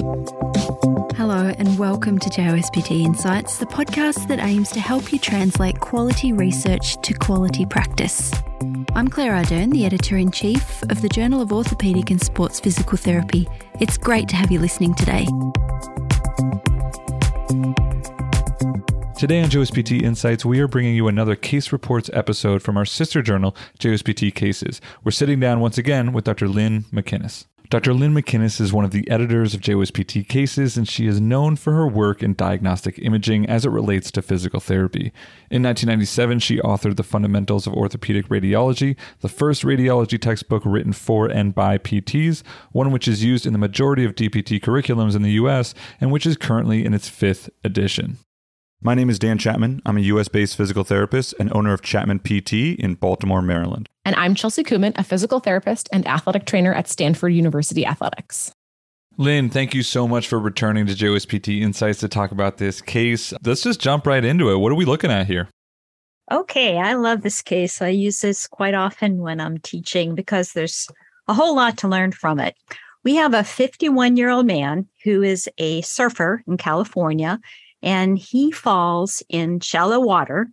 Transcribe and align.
Hello, 0.00 1.52
and 1.58 1.78
welcome 1.78 2.18
to 2.18 2.30
JOSPT 2.30 3.04
Insights, 3.04 3.58
the 3.58 3.66
podcast 3.66 4.28
that 4.28 4.38
aims 4.38 4.70
to 4.70 4.80
help 4.80 5.12
you 5.12 5.18
translate 5.18 5.78
quality 5.78 6.32
research 6.32 6.96
to 7.02 7.12
quality 7.12 7.66
practice. 7.66 8.32
I'm 8.94 9.08
Claire 9.08 9.32
Ardern, 9.32 9.70
the 9.72 9.84
editor 9.84 10.16
in 10.16 10.30
chief 10.30 10.82
of 10.84 11.02
the 11.02 11.08
Journal 11.10 11.42
of 11.42 11.50
Orthopaedic 11.50 12.10
and 12.10 12.18
Sports 12.18 12.60
Physical 12.60 12.96
Therapy. 12.96 13.46
It's 13.78 13.98
great 13.98 14.26
to 14.30 14.36
have 14.36 14.50
you 14.50 14.58
listening 14.58 14.94
today. 14.94 15.26
Today 19.18 19.42
on 19.42 19.50
JOSPT 19.50 20.00
Insights, 20.00 20.46
we 20.46 20.60
are 20.60 20.68
bringing 20.68 20.94
you 20.94 21.08
another 21.08 21.36
Case 21.36 21.72
Reports 21.72 22.08
episode 22.14 22.62
from 22.62 22.78
our 22.78 22.86
sister 22.86 23.20
journal, 23.20 23.54
JOSPT 23.78 24.34
Cases. 24.34 24.80
We're 25.04 25.10
sitting 25.10 25.40
down 25.40 25.60
once 25.60 25.76
again 25.76 26.14
with 26.14 26.24
Dr. 26.24 26.48
Lynn 26.48 26.84
McKinnis. 26.84 27.44
Dr. 27.70 27.94
Lynn 27.94 28.12
McKinnis 28.12 28.60
is 28.60 28.72
one 28.72 28.84
of 28.84 28.90
the 28.90 29.08
editors 29.08 29.54
of 29.54 29.60
JOSPT 29.60 30.26
Cases, 30.26 30.76
and 30.76 30.88
she 30.88 31.06
is 31.06 31.20
known 31.20 31.54
for 31.54 31.72
her 31.72 31.86
work 31.86 32.20
in 32.20 32.34
diagnostic 32.34 32.98
imaging 32.98 33.46
as 33.46 33.64
it 33.64 33.70
relates 33.70 34.10
to 34.10 34.22
physical 34.22 34.58
therapy. 34.58 35.12
In 35.52 35.62
1997, 35.62 36.40
she 36.40 36.58
authored 36.58 36.96
The 36.96 37.04
Fundamentals 37.04 37.68
of 37.68 37.74
Orthopedic 37.74 38.26
Radiology, 38.26 38.96
the 39.20 39.28
first 39.28 39.62
radiology 39.62 40.20
textbook 40.20 40.64
written 40.66 40.92
for 40.92 41.28
and 41.28 41.54
by 41.54 41.78
PTs, 41.78 42.42
one 42.72 42.90
which 42.90 43.06
is 43.06 43.22
used 43.22 43.46
in 43.46 43.52
the 43.52 43.58
majority 43.60 44.04
of 44.04 44.16
DPT 44.16 44.60
curriculums 44.60 45.14
in 45.14 45.22
the 45.22 45.38
US 45.42 45.72
and 46.00 46.10
which 46.10 46.26
is 46.26 46.36
currently 46.36 46.84
in 46.84 46.92
its 46.92 47.08
fifth 47.08 47.50
edition. 47.62 48.18
My 48.82 48.94
name 48.94 49.10
is 49.10 49.18
Dan 49.18 49.36
Chapman. 49.36 49.82
I'm 49.84 49.98
a 49.98 50.00
US 50.00 50.28
based 50.28 50.56
physical 50.56 50.84
therapist 50.84 51.34
and 51.38 51.54
owner 51.54 51.74
of 51.74 51.82
Chapman 51.82 52.20
PT 52.20 52.80
in 52.80 52.94
Baltimore, 52.94 53.42
Maryland. 53.42 53.90
And 54.06 54.16
I'm 54.16 54.34
Chelsea 54.34 54.64
Kuman, 54.64 54.94
a 54.96 55.04
physical 55.04 55.38
therapist 55.38 55.90
and 55.92 56.06
athletic 56.06 56.46
trainer 56.46 56.72
at 56.72 56.88
Stanford 56.88 57.34
University 57.34 57.84
Athletics. 57.84 58.52
Lynn, 59.18 59.50
thank 59.50 59.74
you 59.74 59.82
so 59.82 60.08
much 60.08 60.28
for 60.28 60.38
returning 60.38 60.86
to 60.86 60.94
JOSPT 60.94 61.60
Insights 61.60 62.00
to 62.00 62.08
talk 62.08 62.30
about 62.30 62.56
this 62.56 62.80
case. 62.80 63.34
Let's 63.44 63.62
just 63.62 63.80
jump 63.80 64.06
right 64.06 64.24
into 64.24 64.48
it. 64.48 64.56
What 64.56 64.72
are 64.72 64.76
we 64.76 64.86
looking 64.86 65.10
at 65.10 65.26
here? 65.26 65.50
Okay, 66.32 66.78
I 66.78 66.94
love 66.94 67.20
this 67.20 67.42
case. 67.42 67.82
I 67.82 67.88
use 67.88 68.22
this 68.22 68.46
quite 68.46 68.72
often 68.72 69.18
when 69.18 69.42
I'm 69.42 69.58
teaching 69.58 70.14
because 70.14 70.54
there's 70.54 70.88
a 71.28 71.34
whole 71.34 71.54
lot 71.54 71.76
to 71.78 71.88
learn 71.88 72.12
from 72.12 72.40
it. 72.40 72.56
We 73.04 73.16
have 73.16 73.34
a 73.34 73.44
51 73.44 74.16
year 74.16 74.30
old 74.30 74.46
man 74.46 74.88
who 75.04 75.22
is 75.22 75.50
a 75.58 75.82
surfer 75.82 76.42
in 76.46 76.56
California 76.56 77.38
and 77.82 78.18
he 78.18 78.50
falls 78.50 79.22
in 79.28 79.60
shallow 79.60 80.00
water. 80.00 80.50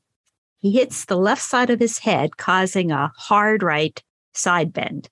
He 0.59 0.71
hits 0.71 1.05
the 1.05 1.17
left 1.17 1.41
side 1.41 1.69
of 1.69 1.79
his 1.79 1.99
head, 1.99 2.37
causing 2.37 2.91
a 2.91 3.11
hard 3.15 3.63
right 3.63 4.01
side 4.33 4.73
bend. 4.73 5.09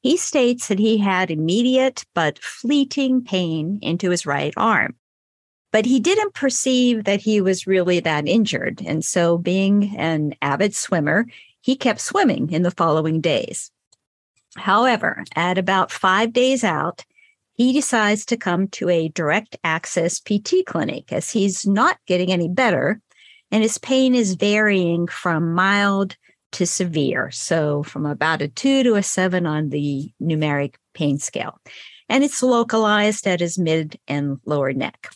He 0.00 0.16
states 0.16 0.68
that 0.68 0.78
he 0.78 0.98
had 0.98 1.30
immediate 1.30 2.04
but 2.14 2.38
fleeting 2.38 3.24
pain 3.24 3.78
into 3.80 4.10
his 4.10 4.26
right 4.26 4.52
arm. 4.56 4.96
But 5.72 5.86
he 5.86 5.98
didn't 5.98 6.34
perceive 6.34 7.04
that 7.04 7.20
he 7.22 7.40
was 7.40 7.66
really 7.66 8.00
that 8.00 8.28
injured. 8.28 8.82
And 8.84 9.04
so, 9.04 9.38
being 9.38 9.96
an 9.96 10.34
avid 10.40 10.74
swimmer, 10.74 11.26
he 11.60 11.74
kept 11.74 12.00
swimming 12.00 12.52
in 12.52 12.62
the 12.62 12.70
following 12.70 13.20
days. 13.20 13.72
However, 14.56 15.24
at 15.34 15.58
about 15.58 15.90
five 15.90 16.32
days 16.32 16.62
out, 16.62 17.04
he 17.54 17.72
decides 17.72 18.24
to 18.26 18.36
come 18.36 18.68
to 18.68 18.88
a 18.88 19.08
direct 19.08 19.56
access 19.64 20.20
PT 20.20 20.66
clinic 20.66 21.12
as 21.12 21.30
he's 21.30 21.66
not 21.66 21.98
getting 22.06 22.30
any 22.30 22.48
better 22.48 23.00
and 23.50 23.62
his 23.62 23.78
pain 23.78 24.14
is 24.14 24.34
varying 24.34 25.06
from 25.06 25.54
mild 25.54 26.16
to 26.52 26.66
severe. 26.66 27.30
So, 27.30 27.84
from 27.84 28.04
about 28.04 28.42
a 28.42 28.48
two 28.48 28.82
to 28.82 28.94
a 28.94 29.02
seven 29.02 29.46
on 29.46 29.68
the 29.68 30.10
numeric 30.20 30.74
pain 30.92 31.18
scale. 31.18 31.60
And 32.08 32.24
it's 32.24 32.42
localized 32.42 33.26
at 33.26 33.40
his 33.40 33.58
mid 33.58 33.98
and 34.08 34.38
lower 34.44 34.72
neck. 34.72 35.08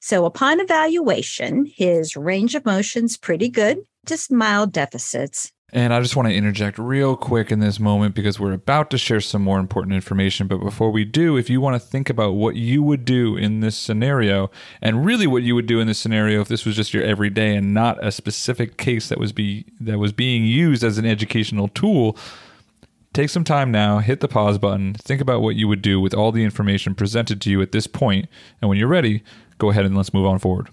So, 0.00 0.24
upon 0.24 0.60
evaluation, 0.60 1.66
his 1.72 2.16
range 2.16 2.56
of 2.56 2.64
motion's 2.64 3.16
pretty 3.16 3.48
good, 3.48 3.78
just 4.06 4.32
mild 4.32 4.72
deficits. 4.72 5.52
And 5.74 5.94
I 5.94 6.00
just 6.02 6.16
want 6.16 6.28
to 6.28 6.34
interject 6.34 6.78
real 6.78 7.16
quick 7.16 7.50
in 7.50 7.60
this 7.60 7.80
moment 7.80 8.14
because 8.14 8.38
we're 8.38 8.52
about 8.52 8.90
to 8.90 8.98
share 8.98 9.22
some 9.22 9.40
more 9.40 9.58
important 9.58 9.94
information. 9.94 10.46
But 10.46 10.58
before 10.58 10.90
we 10.90 11.06
do, 11.06 11.38
if 11.38 11.48
you 11.48 11.62
want 11.62 11.80
to 11.80 11.88
think 11.88 12.10
about 12.10 12.32
what 12.32 12.56
you 12.56 12.82
would 12.82 13.06
do 13.06 13.38
in 13.38 13.60
this 13.60 13.74
scenario, 13.74 14.50
and 14.82 15.06
really 15.06 15.26
what 15.26 15.44
you 15.44 15.54
would 15.54 15.66
do 15.66 15.80
in 15.80 15.86
this 15.86 15.98
scenario 15.98 16.42
if 16.42 16.48
this 16.48 16.66
was 16.66 16.76
just 16.76 16.92
your 16.92 17.02
everyday 17.02 17.56
and 17.56 17.72
not 17.72 18.04
a 18.04 18.12
specific 18.12 18.76
case 18.76 19.08
that 19.08 19.18
was 19.18 19.32
be 19.32 19.64
that 19.80 19.98
was 19.98 20.12
being 20.12 20.44
used 20.44 20.84
as 20.84 20.98
an 20.98 21.06
educational 21.06 21.68
tool, 21.68 22.18
take 23.14 23.30
some 23.30 23.44
time 23.44 23.70
now, 23.70 23.98
hit 23.98 24.20
the 24.20 24.28
pause 24.28 24.58
button, 24.58 24.92
think 24.92 25.22
about 25.22 25.40
what 25.40 25.56
you 25.56 25.68
would 25.68 25.80
do 25.80 25.98
with 25.98 26.12
all 26.12 26.32
the 26.32 26.44
information 26.44 26.94
presented 26.94 27.40
to 27.40 27.50
you 27.50 27.62
at 27.62 27.72
this 27.72 27.86
point, 27.86 28.28
and 28.60 28.68
when 28.68 28.76
you're 28.76 28.88
ready, 28.88 29.22
go 29.56 29.70
ahead 29.70 29.86
and 29.86 29.96
let's 29.96 30.12
move 30.12 30.26
on 30.26 30.38
forward. 30.38 30.68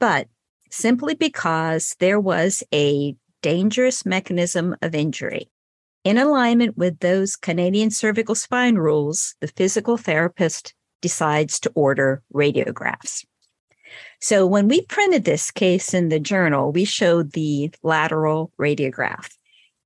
But 0.00 0.26
simply 0.72 1.14
because 1.14 1.94
there 2.00 2.18
was 2.18 2.64
a 2.72 3.14
dangerous 3.42 4.06
mechanism 4.06 4.74
of 4.82 4.94
injury. 4.94 5.50
In 6.02 6.18
alignment 6.18 6.76
with 6.76 6.98
those 6.98 7.36
Canadian 7.36 7.90
cervical 7.90 8.34
spine 8.34 8.76
rules, 8.76 9.36
the 9.40 9.48
physical 9.48 9.96
therapist 9.96 10.74
decides 11.00 11.60
to 11.60 11.72
order 11.74 12.22
radiographs. 12.34 13.24
So 14.20 14.46
when 14.46 14.68
we 14.68 14.82
printed 14.86 15.24
this 15.24 15.50
case 15.50 15.92
in 15.92 16.08
the 16.08 16.18
journal, 16.18 16.72
we 16.72 16.84
showed 16.84 17.32
the 17.32 17.72
lateral 17.82 18.50
radiograph. 18.58 19.30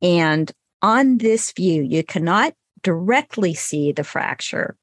And 0.00 0.50
on 0.80 1.18
this 1.18 1.52
view, 1.52 1.82
you 1.82 2.04
cannot 2.04 2.54
directly 2.82 3.54
see 3.54 3.92
the 3.92 4.04
fracture, 4.04 4.76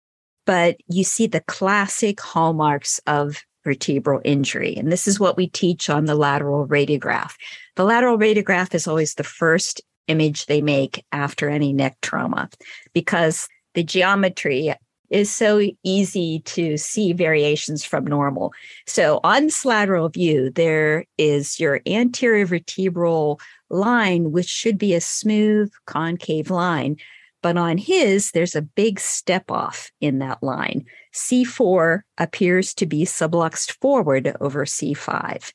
but 0.45 0.77
you 0.87 1.03
see 1.03 1.27
the 1.27 1.41
classic 1.41 2.19
hallmarks 2.19 2.99
of 3.07 3.41
vertebral 3.63 4.21
injury. 4.23 4.75
And 4.75 4.91
this 4.91 5.07
is 5.07 5.19
what 5.19 5.37
we 5.37 5.47
teach 5.47 5.89
on 5.89 6.05
the 6.05 6.15
lateral 6.15 6.67
radiograph. 6.67 7.35
The 7.75 7.83
lateral 7.83 8.17
radiograph 8.17 8.73
is 8.73 8.87
always 8.87 9.15
the 9.15 9.23
first 9.23 9.81
image 10.07 10.45
they 10.45 10.61
make 10.61 11.05
after 11.11 11.49
any 11.49 11.73
neck 11.73 11.97
trauma 12.01 12.49
because 12.93 13.47
the 13.73 13.83
geometry 13.83 14.73
is 15.09 15.31
so 15.31 15.61
easy 15.83 16.39
to 16.39 16.75
see 16.75 17.13
variations 17.13 17.83
from 17.83 18.03
normal. 18.03 18.51
So 18.87 19.19
on 19.23 19.43
this 19.43 19.63
lateral 19.63 20.09
view, 20.09 20.49
there 20.49 21.05
is 21.17 21.59
your 21.59 21.81
anterior 21.85 22.47
vertebral 22.47 23.39
line, 23.69 24.31
which 24.31 24.47
should 24.47 24.77
be 24.77 24.95
a 24.95 25.01
smooth 25.01 25.71
concave 25.85 26.49
line. 26.49 26.97
But 27.43 27.57
on 27.57 27.77
his, 27.77 28.31
there's 28.31 28.55
a 28.55 28.61
big 28.61 29.01
step 29.01 29.51
off 29.51 29.91
in 29.99 30.19
that 30.19 30.41
line. 30.41 30.85
C4 31.13 32.01
appears 32.17 32.73
to 32.75 32.85
be 32.85 33.03
subluxed 33.03 33.73
forward 33.81 34.35
over 34.39 34.65
C5. 34.65 35.51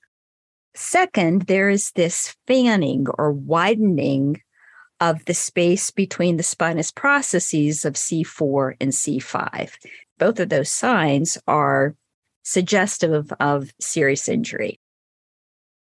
Second, 0.74 1.42
there 1.42 1.70
is 1.70 1.90
this 1.92 2.36
fanning 2.46 3.06
or 3.16 3.32
widening 3.32 4.42
of 5.00 5.24
the 5.24 5.34
space 5.34 5.90
between 5.90 6.36
the 6.36 6.42
spinous 6.42 6.92
processes 6.92 7.86
of 7.86 7.94
C4 7.94 8.74
and 8.80 8.92
C5. 8.92 9.72
Both 10.18 10.40
of 10.40 10.50
those 10.50 10.70
signs 10.70 11.38
are 11.46 11.94
suggestive 12.42 13.32
of 13.40 13.72
serious 13.80 14.28
injury. 14.28 14.78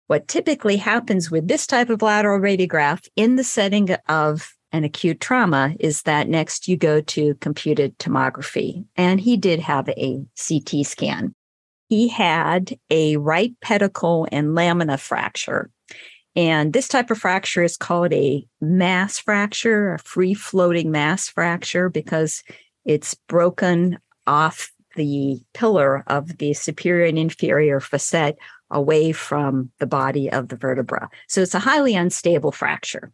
What 0.07 0.27
typically 0.27 0.77
happens 0.77 1.31
with 1.31 1.47
this 1.47 1.65
type 1.65 1.89
of 1.89 2.01
lateral 2.01 2.39
radiograph 2.39 3.07
in 3.15 3.37
the 3.37 3.43
setting 3.45 3.95
of 4.09 4.54
an 4.75 4.83
acute 4.83 5.21
trauma 5.21 5.73
is 5.79 6.01
that 6.01 6.27
next 6.27 6.67
you 6.67 6.75
go 6.75 6.99
to 6.99 7.35
computed 7.35 7.97
tomography. 7.97 8.85
And 8.97 9.21
he 9.21 9.37
did 9.37 9.61
have 9.61 9.87
a 9.87 10.21
CT 10.35 10.85
scan. 10.85 11.33
He 11.87 12.09
had 12.09 12.77
a 12.89 13.15
right 13.15 13.53
pedicle 13.61 14.27
and 14.33 14.53
lamina 14.53 14.97
fracture. 14.97 15.71
And 16.35 16.73
this 16.73 16.89
type 16.89 17.09
of 17.09 17.17
fracture 17.17 17.63
is 17.63 17.77
called 17.77 18.11
a 18.11 18.45
mass 18.59 19.17
fracture, 19.17 19.93
a 19.93 19.99
free 19.99 20.33
floating 20.33 20.91
mass 20.91 21.29
fracture, 21.29 21.87
because 21.87 22.43
it's 22.83 23.13
broken 23.29 23.97
off 24.27 24.73
the 24.97 25.39
pillar 25.53 26.03
of 26.07 26.37
the 26.37 26.53
superior 26.53 27.05
and 27.05 27.17
inferior 27.17 27.79
facet 27.79 28.37
away 28.69 29.13
from 29.13 29.71
the 29.79 29.87
body 29.87 30.29
of 30.29 30.49
the 30.49 30.57
vertebra. 30.57 31.09
So 31.29 31.41
it's 31.41 31.55
a 31.55 31.59
highly 31.59 31.95
unstable 31.95 32.51
fracture. 32.51 33.13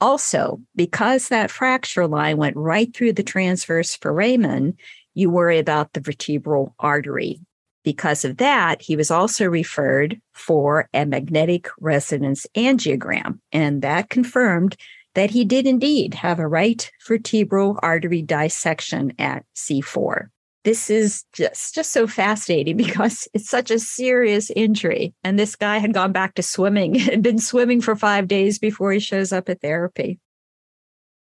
Also, 0.00 0.60
because 0.76 1.28
that 1.28 1.50
fracture 1.50 2.06
line 2.06 2.36
went 2.36 2.56
right 2.56 2.94
through 2.94 3.12
the 3.12 3.22
transverse 3.22 3.96
foramen, 3.96 4.76
you 5.14 5.28
worry 5.28 5.58
about 5.58 5.92
the 5.92 6.00
vertebral 6.00 6.74
artery. 6.78 7.40
Because 7.84 8.24
of 8.24 8.36
that, 8.36 8.82
he 8.82 8.96
was 8.96 9.10
also 9.10 9.46
referred 9.46 10.20
for 10.32 10.88
a 10.92 11.04
magnetic 11.04 11.68
resonance 11.80 12.46
angiogram, 12.54 13.40
and 13.50 13.82
that 13.82 14.10
confirmed 14.10 14.76
that 15.14 15.30
he 15.30 15.44
did 15.44 15.66
indeed 15.66 16.14
have 16.14 16.38
a 16.38 16.46
right 16.46 16.90
vertebral 17.06 17.78
artery 17.82 18.22
dissection 18.22 19.12
at 19.18 19.44
C4 19.56 20.28
this 20.68 20.90
is 20.90 21.24
just 21.32 21.74
just 21.74 21.92
so 21.92 22.06
fascinating 22.06 22.76
because 22.84 23.26
it's 23.32 23.48
such 23.48 23.70
a 23.70 23.78
serious 23.78 24.50
injury 24.50 25.14
and 25.24 25.38
this 25.38 25.56
guy 25.56 25.78
had 25.78 25.94
gone 25.94 26.12
back 26.12 26.34
to 26.34 26.42
swimming 26.42 26.94
had 27.10 27.22
been 27.22 27.38
swimming 27.38 27.80
for 27.80 27.96
5 27.96 28.28
days 28.28 28.58
before 28.58 28.92
he 28.92 29.00
shows 29.00 29.32
up 29.32 29.48
at 29.48 29.62
therapy 29.62 30.18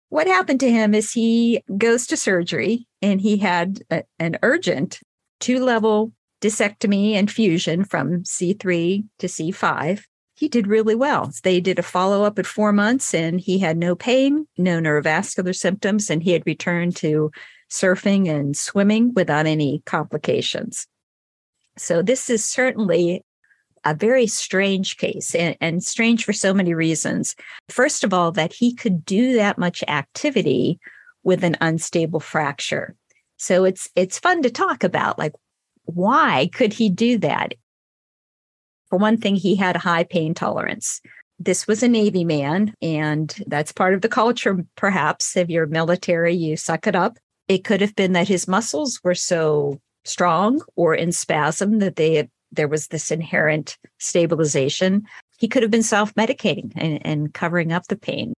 what 0.09 0.27
happened 0.27 0.61
to 0.61 0.71
him 0.71 0.95
is 0.95 1.13
he 1.13 1.63
goes 1.77 2.07
to 2.07 2.17
surgery 2.17 2.87
and 3.03 3.21
he 3.21 3.37
had 3.37 3.83
a, 3.91 4.05
an 4.19 4.39
urgent 4.43 5.01
two 5.41 5.63
level 5.63 6.13
discectomy 6.41 7.13
and 7.13 7.31
fusion 7.31 7.85
from 7.85 8.23
C3 8.23 9.05
to 9.19 9.27
C5. 9.27 10.05
He 10.37 10.49
did 10.49 10.69
really 10.69 10.95
well. 10.95 11.33
They 11.43 11.61
did 11.61 11.81
a 11.81 11.83
follow 11.83 12.23
up 12.23 12.39
at 12.39 12.47
four 12.47 12.73
months 12.73 13.13
and 13.13 13.41
he 13.41 13.59
had 13.59 13.77
no 13.77 13.97
pain, 13.97 14.47
no 14.57 14.81
neurovascular 14.81 15.55
symptoms, 15.55 16.09
and 16.09 16.23
he 16.23 16.31
had 16.31 16.47
returned 16.47 16.95
to 16.97 17.33
surfing 17.71 18.29
and 18.29 18.57
swimming 18.57 19.13
without 19.15 19.47
any 19.47 19.83
complications. 19.87 20.87
So, 21.77 22.03
this 22.03 22.29
is 22.29 22.45
certainly 22.45 23.25
a 23.85 23.95
very 23.95 24.27
strange 24.27 24.97
case 24.97 25.35
and, 25.35 25.57
and, 25.61 25.83
strange 25.85 26.25
for 26.25 26.33
so 26.33 26.53
many 26.53 26.75
reasons. 26.75 27.37
First 27.69 28.03
of 28.03 28.13
all, 28.13 28.33
that 28.33 28.53
he 28.53 28.75
could 28.75 29.05
do 29.05 29.35
that 29.35 29.57
much 29.57 29.85
activity 29.87 30.81
with 31.23 31.45
an 31.45 31.57
unstable 31.61 32.21
fracture. 32.21 32.97
So 33.37 33.65
it's 33.65 33.89
it's 33.95 34.19
fun 34.19 34.43
to 34.43 34.51
talk 34.51 34.83
about 34.83 35.19
like 35.19 35.33
why 35.85 36.51
could 36.53 36.73
he 36.73 36.91
do 36.91 37.19
that? 37.19 37.55
For 38.91 38.99
one 38.99 39.19
thing, 39.19 39.37
he 39.37 39.55
had 39.55 39.77
a 39.77 39.81
high 39.81 40.05
pain 40.05 40.35
tolerance. 40.35 41.01
This 41.39 41.67
was 41.67 41.83
a 41.83 41.89
Navy 41.89 42.25
man, 42.25 42.75
and 42.83 43.35
that's 43.47 43.71
part 43.73 43.95
of 43.95 44.01
the 44.01 44.09
culture, 44.09 44.65
perhaps. 44.77 45.37
If 45.37 45.49
you're 45.49 45.67
military, 45.67 46.35
you 46.35 46.57
suck 46.57 46.87
it 46.87 46.97
up. 46.97 47.17
It 47.49 47.65
could 47.65 47.81
have 47.81 47.97
been 47.97 48.13
that 48.13 48.29
his 48.29 48.47
muscles 48.47 49.01
were 49.03 49.15
so 49.15 49.81
strong 50.05 50.63
or 50.77 50.95
in 50.95 51.13
spasm 51.13 51.79
that 51.81 51.97
they 51.97 52.15
had 52.15 52.31
there 52.53 52.69
was 52.69 52.89
this 52.89 53.11
inherent 53.11 53.77
stabilization. 53.99 55.07
He 55.39 55.49
could 55.49 55.63
have 55.63 55.71
been 55.71 55.83
self 55.83 56.15
medicating 56.15 56.73
and, 56.77 57.05
and 57.05 57.35
covering 57.35 57.73
up 57.73 57.89
the 57.89 57.97
pain. 57.97 58.33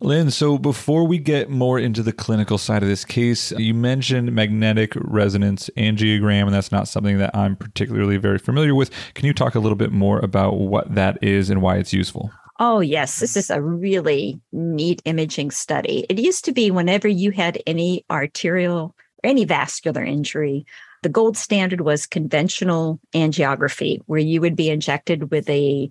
Lynn, 0.00 0.32
so 0.32 0.58
before 0.58 1.06
we 1.06 1.18
get 1.18 1.48
more 1.48 1.78
into 1.78 2.02
the 2.02 2.12
clinical 2.12 2.58
side 2.58 2.82
of 2.82 2.88
this 2.88 3.04
case, 3.04 3.52
you 3.52 3.72
mentioned 3.72 4.32
magnetic 4.32 4.94
resonance 4.96 5.70
angiogram, 5.76 6.42
and 6.42 6.54
that's 6.54 6.72
not 6.72 6.88
something 6.88 7.18
that 7.18 7.34
I'm 7.36 7.54
particularly 7.54 8.16
very 8.16 8.38
familiar 8.38 8.74
with. 8.74 8.90
Can 9.14 9.26
you 9.26 9.32
talk 9.32 9.54
a 9.54 9.60
little 9.60 9.76
bit 9.76 9.92
more 9.92 10.18
about 10.18 10.58
what 10.58 10.92
that 10.96 11.22
is 11.22 11.50
and 11.50 11.62
why 11.62 11.76
it's 11.76 11.92
useful? 11.92 12.32
Oh, 12.64 12.78
yes. 12.78 13.18
This 13.18 13.36
is 13.36 13.50
a 13.50 13.60
really 13.60 14.40
neat 14.52 15.02
imaging 15.04 15.50
study. 15.50 16.06
It 16.08 16.20
used 16.20 16.44
to 16.44 16.52
be 16.52 16.70
whenever 16.70 17.08
you 17.08 17.32
had 17.32 17.60
any 17.66 18.04
arterial 18.08 18.94
or 19.18 19.28
any 19.28 19.44
vascular 19.44 20.04
injury, 20.04 20.64
the 21.02 21.08
gold 21.08 21.36
standard 21.36 21.80
was 21.80 22.06
conventional 22.06 23.00
angiography, 23.16 23.98
where 24.06 24.20
you 24.20 24.40
would 24.40 24.54
be 24.54 24.70
injected 24.70 25.32
with 25.32 25.50
a 25.50 25.90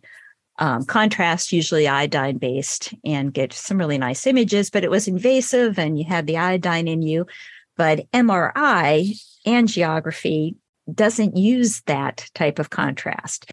um, 0.60 0.86
contrast, 0.86 1.52
usually 1.52 1.90
iodine 1.90 2.38
based, 2.38 2.94
and 3.04 3.34
get 3.34 3.52
some 3.52 3.78
really 3.78 3.98
nice 3.98 4.26
images, 4.26 4.70
but 4.70 4.86
it 4.86 4.90
was 4.90 5.10
invasive 5.10 5.78
and 5.78 6.00
you 6.00 6.06
had 6.06 6.26
the 6.26 6.38
iodine 6.38 6.88
in 6.88 7.02
you. 7.02 7.28
But 7.76 8.10
MRI 8.14 9.22
angiography 9.46 10.56
doesn't 10.90 11.36
use 11.36 11.82
that 11.88 12.30
type 12.34 12.60
of 12.60 12.70
contrast. 12.70 13.52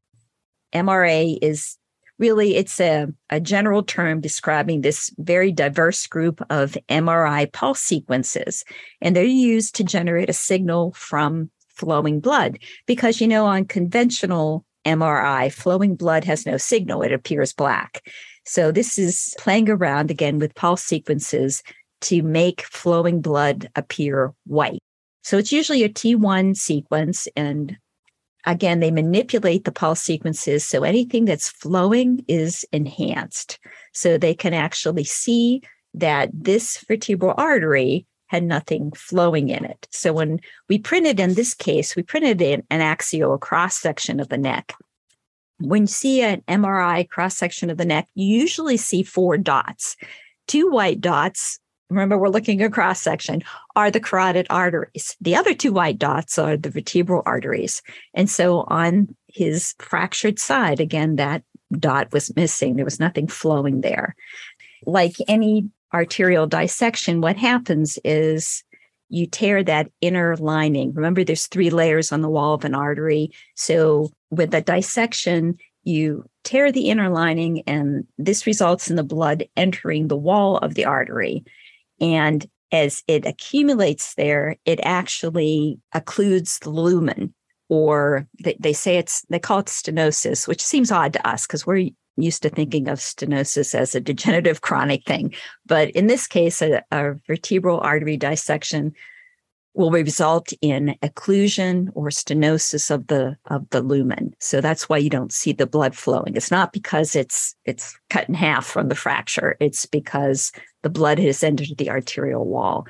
MRA 0.73 1.37
is 1.43 1.79
really 2.19 2.57
it's 2.57 2.81
a, 2.81 3.09
a 3.31 3.41
general 3.41 3.83
term 3.83 4.21
describing 4.21 4.81
this 4.81 5.13
very 5.19 5.53
diverse 5.53 6.07
group 6.07 6.41
of 6.51 6.77
MRI 6.89 7.53
pulse 7.53 7.81
sequences, 7.81 8.65
and 9.01 9.15
they're 9.15 9.25
used 9.25 9.75
to 9.77 9.85
generate 9.85 10.31
a 10.31 10.35
signal 10.35 10.93
from 10.93 11.51
flowing 11.69 12.21
blood 12.21 12.59
because 12.87 13.21
you 13.21 13.29
know 13.29 13.47
on 13.47 13.65
conventional 13.65 14.65
MRI, 14.85 15.53
flowing 15.53 15.95
blood 15.95 16.25
has 16.25 16.47
no 16.47 16.57
signal, 16.57 17.03
it 17.03 17.13
appears 17.13 17.53
black. 17.53 18.09
So, 18.45 18.73
this 18.73 18.99
is 18.99 19.35
playing 19.39 19.69
around 19.69 20.11
again 20.11 20.39
with 20.39 20.55
pulse 20.55 20.83
sequences 20.83 21.63
to 22.03 22.23
make 22.23 22.63
flowing 22.63 23.21
blood 23.21 23.69
appear 23.77 24.33
white. 24.47 24.81
So, 25.23 25.37
it's 25.37 25.53
usually 25.53 25.85
a 25.85 25.91
T1 25.91 26.57
sequence. 26.57 27.29
And 27.37 27.77
again, 28.47 28.81
they 28.81 28.91
manipulate 28.91 29.65
the 29.65 29.73
pulse 29.73 30.01
sequences 30.01 30.65
so 30.65 30.83
anything 30.83 31.25
that's 31.25 31.49
flowing 31.49 32.25
is 32.29 32.65
enhanced. 32.73 33.59
So, 33.93 34.19
they 34.19 34.35
can 34.35 34.55
actually 34.55 35.05
see 35.05 35.63
that 35.95 36.31
this 36.33 36.85
vertebral 36.87 37.35
artery 37.37 38.07
had 38.29 38.45
nothing 38.45 38.93
flowing 38.93 39.49
in 39.49 39.65
it. 39.65 39.89
So 39.91 40.13
when 40.13 40.41
we 40.69 40.79
printed 40.79 41.19
in 41.19 41.35
this 41.35 41.55
case, 41.55 41.97
we 41.97 42.03
printed 42.03 42.41
in 42.41 42.63
an 42.71 42.81
axial 42.81 43.39
cross 43.39 43.77
section 43.77 44.21
of 44.21 44.29
the 44.29 44.39
neck. 44.39 44.75
When 45.61 45.83
you 45.83 45.87
see 45.89 46.23
an 46.23 46.43
MRI 46.47 47.09
cross 47.09 47.37
section 47.37 47.69
of 47.69 47.79
the 47.79 47.85
neck, 47.85 48.07
you 48.15 48.27
usually 48.27 48.77
see 48.77 49.03
four 49.03 49.39
dots. 49.39 49.97
Two 50.47 50.71
white 50.71 51.01
dots, 51.01 51.59
remember 51.91 52.19
we're 52.19 52.29
looking 52.29 52.63
at 52.63 52.73
cross 52.73 53.01
section, 53.01 53.43
are 53.77 53.91
the 53.91 54.01
carotid 54.01 54.47
arteries. 54.51 55.17
The 55.21 55.37
other 55.37 55.55
two 55.55 55.73
white 55.73 55.99
dots 55.99 56.39
are 56.39 56.57
the 56.57 56.71
vertebral 56.71 57.23
arteries. 57.27 57.83
And 58.15 58.29
so 58.29 58.65
on 58.69 59.15
his 59.29 59.75
fractured 59.79 60.39
side, 60.39 60.81
again, 60.81 61.17
that 61.17 61.43
dot 61.73 62.13
was 62.13 62.35
missing. 62.37 62.77
There 62.77 62.85
was 62.85 63.01
nothing 63.01 63.29
flowing 63.29 63.81
there. 63.81 64.15
Like 64.87 65.17
any 65.27 65.69
arterial 65.93 66.47
dissection, 66.47 67.21
what 67.21 67.37
happens 67.37 67.99
is 68.05 68.65
you 69.09 69.27
tear 69.27 69.65
that 69.65 69.91
inner 70.01 70.37
lining. 70.37 70.93
Remember, 70.93 71.25
there's 71.25 71.47
three 71.47 71.71
layers 71.71 72.13
on 72.13 72.21
the 72.21 72.29
wall 72.29 72.55
of 72.55 72.65
an 72.65 72.75
artery. 72.75 73.31
So 73.55 74.11
with 74.31 74.53
a 74.55 74.61
dissection, 74.61 75.57
you 75.85 76.29
tear 76.45 76.71
the 76.71 76.91
inner 76.91 77.09
lining, 77.09 77.63
and 77.67 78.07
this 78.19 78.47
results 78.47 78.91
in 78.91 78.97
the 78.97 79.03
blood 79.03 79.45
entering 79.57 80.09
the 80.09 80.17
wall 80.17 80.59
of 80.59 80.75
the 80.75 80.85
artery. 80.85 81.45
And 82.01 82.47
as 82.71 83.03
it 83.09 83.27
accumulates 83.27 84.15
there, 84.15 84.57
it 84.65 84.81
actually 84.83 85.81
occludes 85.95 86.61
the 86.61 86.71
lumen, 86.71 87.35
or 87.69 88.27
they, 88.43 88.57
they 88.61 88.73
say 88.73 88.97
it's, 88.97 89.25
they 89.31 89.39
call 89.39 89.61
it 89.61 89.67
stenosis, 89.67 90.47
which 90.47 90.63
seems 90.63 90.93
odd 90.93 91.15
to 91.15 91.27
us 91.27 91.47
because 91.47 91.67
we're 91.67 91.91
used 92.17 92.43
to 92.43 92.51
thinking 92.51 92.89
of 92.89 92.99
stenosis 92.99 93.75
as 93.75 93.95
a 93.95 94.01
degenerative 94.01 94.61
chronic 94.61 95.05
thing. 95.05 95.35
But 95.67 95.91
in 95.91 96.09
this 96.09 96.27
case, 96.27 96.61
a, 96.61 96.83
a 96.91 97.15
vertebral 97.27 97.81
artery 97.81 98.17
dissection 98.17 98.93
will 99.79 99.93
result 99.93 100.53
in 100.61 100.97
occlusion 101.03 101.89
or 101.95 102.09
stenosis 102.09 102.91
of 102.91 103.07
the 103.07 103.37
of 103.47 103.65
the 103.71 103.81
lumen. 103.81 104.35
So 104.41 104.61
that's 104.61 104.89
why 104.89 104.99
you 104.99 105.09
don't 105.09 105.33
see 105.33 105.53
the 105.53 105.69
blood 105.69 105.95
flowing. 105.95 106.35
It's 106.35 106.51
not 106.51 106.73
because 106.73 107.15
it's 107.15 107.55
it's 107.65 107.97
cut 108.11 108.29
in 108.29 108.35
half 108.35 108.67
from 108.67 108.89
the 108.89 108.97
fracture. 108.97 109.57
It's 109.61 109.87
because 109.87 110.51
the 110.83 110.91
blood 110.91 111.21
has 111.21 111.45
entered 111.45 111.79
the 111.79 111.91
arterial 111.91 112.45
wall. 112.45 112.89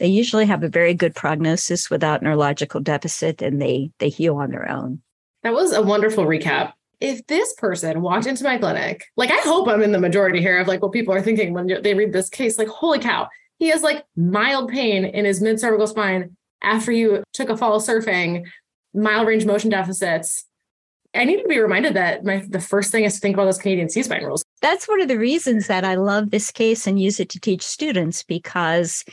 They 0.00 0.06
usually 0.06 0.44
have 0.44 0.62
a 0.62 0.68
very 0.68 0.92
good 0.92 1.14
prognosis 1.14 1.88
without 1.88 2.22
neurological 2.22 2.80
deficit 2.80 3.40
and 3.40 3.60
they 3.60 3.90
they 3.98 4.10
heal 4.10 4.36
on 4.36 4.50
their 4.50 4.70
own. 4.70 5.00
That 5.44 5.54
was 5.54 5.72
a 5.72 5.82
wonderful 5.82 6.26
recap 6.26 6.74
if 7.00 7.24
this 7.28 7.54
person 7.54 8.02
walked 8.02 8.26
into 8.26 8.42
my 8.42 8.58
clinic, 8.58 9.04
like 9.16 9.30
I 9.30 9.36
hope 9.36 9.68
I'm 9.68 9.82
in 9.82 9.92
the 9.92 10.00
majority 10.00 10.40
here 10.40 10.58
of 10.58 10.66
like 10.66 10.82
what 10.82 10.90
people 10.90 11.14
are 11.14 11.22
thinking 11.22 11.52
when 11.52 11.68
they 11.80 11.94
read 11.94 12.12
this 12.12 12.28
case, 12.28 12.58
like, 12.58 12.66
holy 12.66 12.98
cow, 12.98 13.28
he 13.58 13.68
has 13.68 13.82
like 13.82 14.04
mild 14.16 14.70
pain 14.70 15.04
in 15.04 15.24
his 15.24 15.40
mid 15.40 15.60
cervical 15.60 15.86
spine 15.86 16.36
after 16.62 16.92
you 16.92 17.22
took 17.32 17.48
a 17.48 17.56
fall 17.56 17.80
surfing, 17.80 18.46
mild 18.94 19.26
range 19.26 19.44
motion 19.44 19.70
deficits. 19.70 20.44
I 21.14 21.24
need 21.24 21.42
to 21.42 21.48
be 21.48 21.58
reminded 21.58 21.94
that 21.94 22.24
my 22.24 22.44
the 22.48 22.60
first 22.60 22.92
thing 22.92 23.04
is 23.04 23.14
to 23.14 23.20
think 23.20 23.34
about 23.34 23.46
those 23.46 23.58
Canadian 23.58 23.88
C 23.88 24.02
spine 24.02 24.24
rules. 24.24 24.44
That's 24.60 24.88
one 24.88 25.00
of 25.00 25.08
the 25.08 25.18
reasons 25.18 25.66
that 25.66 25.84
I 25.84 25.94
love 25.94 26.30
this 26.30 26.50
case 26.50 26.86
and 26.86 27.00
use 27.00 27.18
it 27.20 27.28
to 27.30 27.40
teach 27.40 27.62
students 27.62 28.22
because 28.22 29.04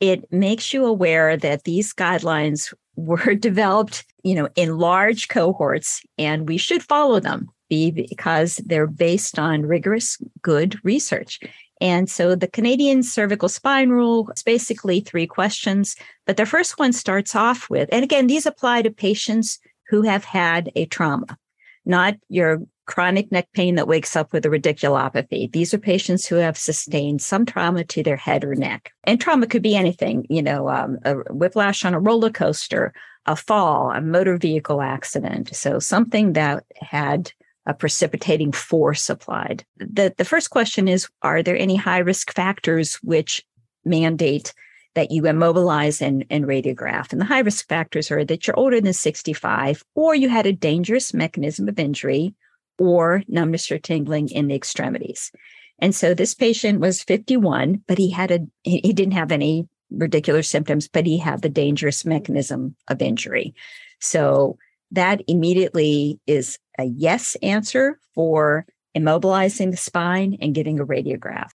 it 0.00 0.32
makes 0.32 0.72
you 0.72 0.84
aware 0.84 1.36
that 1.36 1.64
these 1.64 1.92
guidelines 1.92 2.72
were 2.96 3.34
developed, 3.34 4.04
you 4.22 4.34
know, 4.34 4.48
in 4.56 4.78
large 4.78 5.28
cohorts, 5.28 6.02
and 6.18 6.48
we 6.48 6.58
should 6.58 6.82
follow 6.82 7.20
them 7.20 7.48
because 7.68 8.56
they're 8.66 8.86
based 8.86 9.38
on 9.38 9.62
rigorous, 9.62 10.18
good 10.42 10.78
research. 10.84 11.40
And 11.82 12.08
so 12.08 12.36
the 12.36 12.46
Canadian 12.46 13.02
cervical 13.02 13.48
spine 13.48 13.90
rule 13.90 14.30
is 14.36 14.44
basically 14.44 15.00
three 15.00 15.26
questions. 15.26 15.96
But 16.26 16.36
the 16.36 16.46
first 16.46 16.78
one 16.78 16.92
starts 16.92 17.34
off 17.34 17.68
with, 17.68 17.88
and 17.90 18.04
again, 18.04 18.28
these 18.28 18.46
apply 18.46 18.82
to 18.82 18.90
patients 18.92 19.58
who 19.88 20.02
have 20.02 20.22
had 20.22 20.70
a 20.76 20.86
trauma, 20.86 21.36
not 21.84 22.14
your 22.28 22.60
chronic 22.86 23.32
neck 23.32 23.48
pain 23.52 23.74
that 23.74 23.88
wakes 23.88 24.14
up 24.14 24.32
with 24.32 24.46
a 24.46 24.48
radiculopathy. 24.48 25.50
These 25.50 25.74
are 25.74 25.78
patients 25.78 26.24
who 26.24 26.36
have 26.36 26.56
sustained 26.56 27.20
some 27.20 27.44
trauma 27.44 27.82
to 27.82 28.04
their 28.04 28.16
head 28.16 28.44
or 28.44 28.54
neck. 28.54 28.92
And 29.02 29.20
trauma 29.20 29.48
could 29.48 29.62
be 29.62 29.74
anything, 29.74 30.24
you 30.30 30.42
know, 30.42 30.68
um, 30.68 30.98
a 31.04 31.14
whiplash 31.32 31.84
on 31.84 31.94
a 31.94 32.00
roller 32.00 32.30
coaster, 32.30 32.92
a 33.26 33.34
fall, 33.34 33.90
a 33.90 34.00
motor 34.00 34.36
vehicle 34.36 34.82
accident. 34.82 35.56
So 35.56 35.80
something 35.80 36.34
that 36.34 36.64
had 36.80 37.32
a 37.66 37.74
precipitating 37.74 38.52
force 38.52 39.08
applied. 39.08 39.64
The, 39.78 40.14
the 40.16 40.24
first 40.24 40.50
question 40.50 40.88
is 40.88 41.08
Are 41.22 41.42
there 41.42 41.56
any 41.56 41.76
high 41.76 41.98
risk 41.98 42.32
factors 42.32 42.96
which 42.96 43.44
mandate 43.84 44.52
that 44.94 45.10
you 45.10 45.26
immobilize 45.26 46.02
and, 46.02 46.24
and 46.30 46.44
radiograph? 46.44 47.12
And 47.12 47.20
the 47.20 47.26
high 47.26 47.40
risk 47.40 47.68
factors 47.68 48.10
are 48.10 48.24
that 48.24 48.46
you're 48.46 48.58
older 48.58 48.80
than 48.80 48.92
65 48.92 49.84
or 49.94 50.14
you 50.14 50.28
had 50.28 50.46
a 50.46 50.52
dangerous 50.52 51.14
mechanism 51.14 51.68
of 51.68 51.78
injury 51.78 52.34
or 52.78 53.22
numbness 53.28 53.70
or 53.70 53.78
tingling 53.78 54.28
in 54.30 54.48
the 54.48 54.54
extremities. 54.54 55.30
And 55.78 55.94
so 55.94 56.14
this 56.14 56.34
patient 56.34 56.80
was 56.80 57.02
51, 57.02 57.82
but 57.86 57.98
he 57.98 58.10
had 58.10 58.30
a, 58.30 58.40
he 58.62 58.92
didn't 58.92 59.14
have 59.14 59.32
any 59.32 59.68
radicular 59.92 60.44
symptoms, 60.44 60.88
but 60.88 61.06
he 61.06 61.18
had 61.18 61.42
the 61.42 61.48
dangerous 61.48 62.04
mechanism 62.04 62.76
of 62.88 63.02
injury. 63.02 63.54
So 64.00 64.58
that 64.92 65.22
immediately 65.26 66.20
is 66.26 66.58
a 66.78 66.84
yes 66.84 67.36
answer 67.42 67.98
for 68.14 68.66
immobilizing 68.96 69.70
the 69.70 69.76
spine 69.76 70.36
and 70.40 70.54
getting 70.54 70.78
a 70.78 70.86
radiograph. 70.86 71.50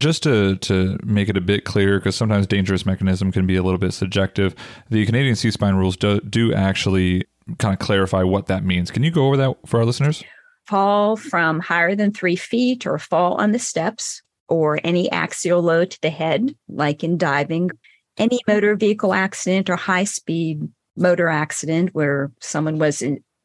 Just 0.00 0.22
to, 0.22 0.56
to 0.56 0.98
make 1.04 1.28
it 1.28 1.36
a 1.36 1.42
bit 1.42 1.64
clearer, 1.64 1.98
because 1.98 2.16
sometimes 2.16 2.46
dangerous 2.46 2.86
mechanism 2.86 3.30
can 3.32 3.46
be 3.46 3.56
a 3.56 3.62
little 3.62 3.78
bit 3.78 3.92
subjective, 3.92 4.54
the 4.88 5.04
Canadian 5.04 5.36
C 5.36 5.50
spine 5.50 5.74
rules 5.74 5.96
do, 5.96 6.20
do 6.20 6.54
actually 6.54 7.26
kind 7.58 7.74
of 7.74 7.80
clarify 7.80 8.22
what 8.22 8.46
that 8.46 8.64
means. 8.64 8.90
Can 8.90 9.02
you 9.02 9.10
go 9.10 9.26
over 9.26 9.36
that 9.36 9.56
for 9.66 9.80
our 9.80 9.84
listeners? 9.84 10.24
Fall 10.66 11.16
from 11.16 11.60
higher 11.60 11.94
than 11.94 12.12
three 12.12 12.36
feet 12.36 12.86
or 12.86 12.98
fall 12.98 13.34
on 13.34 13.52
the 13.52 13.58
steps 13.58 14.22
or 14.48 14.78
any 14.84 15.10
axial 15.10 15.60
load 15.60 15.90
to 15.90 16.00
the 16.00 16.10
head, 16.10 16.54
like 16.68 17.04
in 17.04 17.18
diving, 17.18 17.70
any 18.16 18.40
motor 18.46 18.76
vehicle 18.76 19.12
accident 19.12 19.68
or 19.68 19.76
high 19.76 20.04
speed 20.04 20.66
motor 20.96 21.28
accident 21.28 21.94
where 21.94 22.30
someone 22.40 22.78
was 22.78 23.02